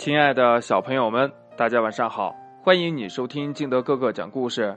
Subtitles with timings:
[0.00, 2.34] 亲爱的小朋友们，大家晚上好！
[2.62, 4.74] 欢迎你收听敬德哥哥讲故事。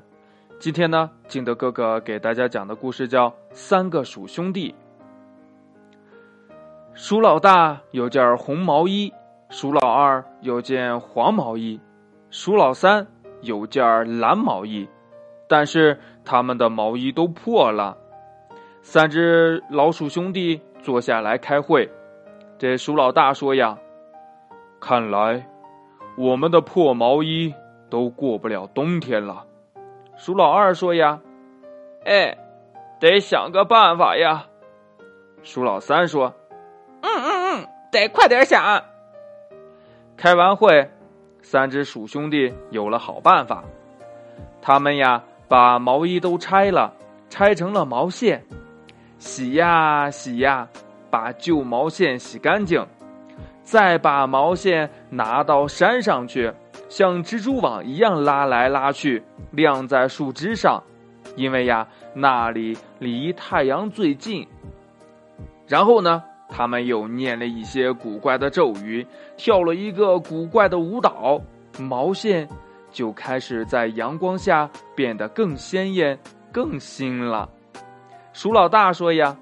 [0.60, 4.75] 今天呢，敬德哥哥给大家讲的故事叫《三个鼠兄弟》。
[6.94, 9.13] 鼠老大有件红毛衣，
[9.49, 11.80] 鼠老二有件黄毛衣，
[12.30, 13.08] 鼠老三
[13.40, 14.86] 有件蓝毛衣。
[15.48, 17.98] 但是他们的毛衣都破了。
[18.82, 21.90] 三只老鼠兄弟坐下来开会。
[22.58, 23.78] 这鼠老大说呀。
[24.86, 25.47] 看来，
[26.17, 27.53] 我们的破毛衣
[27.89, 29.45] 都过不了冬天了。
[30.17, 31.21] 鼠老二说：“呀，
[32.03, 32.38] 哎，
[32.99, 34.45] 得想个办法呀。”
[35.41, 36.34] 鼠老三说
[36.99, 38.84] ：“嗯嗯嗯，得快点想。”
[40.17, 40.91] 开完会，
[41.41, 43.63] 三只鼠兄弟有了好办法。
[44.61, 46.94] 他们呀，把毛衣都拆了，
[47.30, 48.45] 拆成了毛线，
[49.17, 50.67] 洗呀洗呀，
[51.09, 52.86] 把旧毛线洗干净。
[53.63, 56.52] 再把毛线拿到山上去，
[56.90, 60.83] 像蜘蛛网一样拉来拉去，晾在树枝上，
[61.36, 64.45] 因为呀，那里离太阳最近。
[65.66, 69.06] 然后呢，他们又念了一些古怪的咒语，
[69.38, 71.41] 跳了一个古怪的舞蹈，
[71.80, 72.47] 毛线
[72.91, 76.19] 就开始在阳光下变得更鲜艳、
[76.52, 77.50] 更新了。
[78.34, 79.36] 鼠老大说呀：“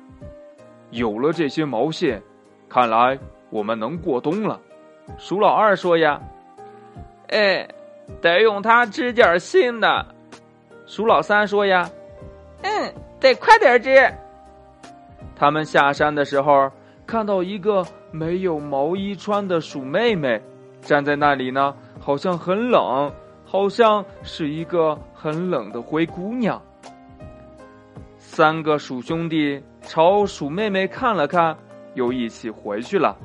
[0.91, 2.21] 有了这些毛线，
[2.69, 3.17] 看来……”
[3.51, 4.59] 我们能过冬了，
[5.19, 6.19] 鼠老二说呀
[7.29, 7.67] ：“哎，
[8.21, 10.03] 得用它织件新的。”
[10.87, 11.87] 鼠老三说呀
[12.63, 14.11] ：“嗯，得快点织。”
[15.35, 16.71] 他们下山的时候，
[17.05, 20.41] 看到一个没有毛衣穿的鼠妹妹
[20.81, 23.11] 站在那里呢，好像很冷，
[23.45, 26.61] 好像是一个很冷的灰姑娘。
[28.17, 31.57] 三个鼠兄弟朝鼠妹妹看了看，
[31.95, 33.17] 又一起回去了。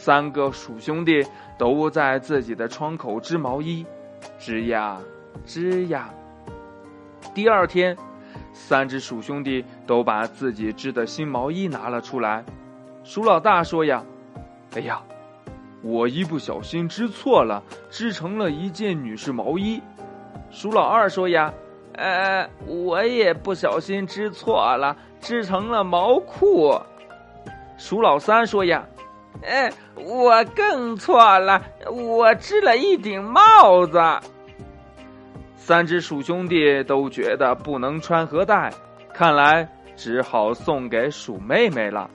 [0.00, 1.22] 三个鼠兄弟
[1.58, 3.84] 都在自己的窗口织毛衣，
[4.38, 4.98] 织呀
[5.44, 6.08] 织呀。
[7.34, 7.94] 第二天，
[8.50, 12.42] 三只鼠兄弟都把自己织的新毛衣拿了出来。
[13.04, 14.02] 鼠老大说：“呀，
[14.74, 15.02] 哎呀，
[15.82, 19.82] 我一不小心织错了，织成了一件女士毛衣。”
[20.50, 21.52] 鼠老二说：“呀，
[21.96, 26.80] 呃，我也不小心织错了，织成了毛裤。”
[27.76, 28.82] 鼠老三说：“呀。”
[29.42, 33.98] 哎，我更错了，我织了一顶帽子。
[35.56, 38.72] 三只鼠兄弟都觉得不能穿盒带，
[39.14, 42.10] 看来只好送给鼠妹妹了。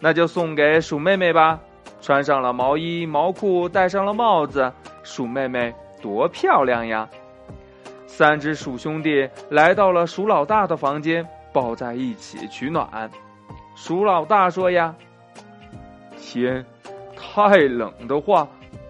[0.00, 1.58] 那就送给鼠妹妹吧，
[2.00, 4.70] 穿上了毛衣毛裤，戴上了帽子，
[5.02, 7.08] 鼠妹妹多漂亮呀！
[8.06, 13.10] 三只鼠兄弟来到了鼠老大的房间，抱在一起取暖。
[13.74, 14.94] 鼠老大说呀。
[16.24, 16.64] 天
[17.14, 18.48] 太冷的话，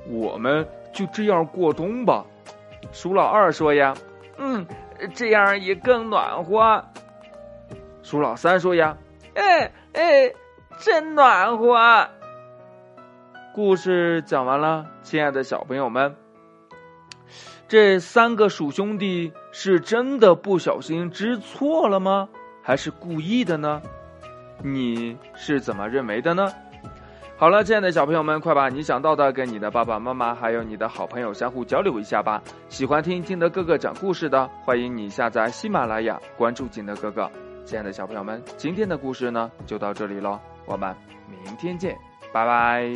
[0.08, 2.24] 我们就这样过冬吧。
[2.92, 3.92] 鼠老二说：“呀，
[4.38, 4.64] 嗯，
[5.14, 6.84] 这样也更暖和。”
[8.04, 8.96] 鼠老三说：“呀，
[9.34, 10.32] 哎哎，
[10.78, 12.08] 真暖和。”
[13.52, 16.14] 故事讲完了，亲爱的小朋友们，
[17.66, 22.28] 这三个鼠兄弟是真的不小心知错了吗？
[22.62, 23.82] 还是故意的呢？
[24.62, 26.52] 你是怎么认为的呢？
[27.36, 32.40] 好了，亲爱的小朋友们，快把你想到的跟你的爸爸妈妈还有你的好朋友相互交流一下吧。
[32.68, 37.28] 喜欢听金德哥哥讲故事的，欢迎你下载喜马拉雅，关注金德哥哥。
[37.64, 40.94] 亲爱的小朋友们，今天的故事呢就到这里了，我们
[41.28, 41.98] 明天见，
[42.32, 42.94] 拜拜。